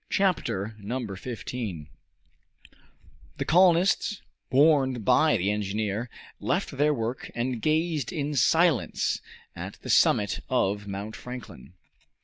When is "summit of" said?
9.91-10.87